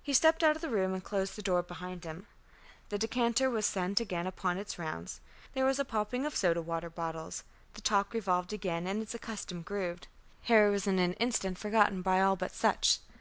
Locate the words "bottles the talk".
6.88-8.14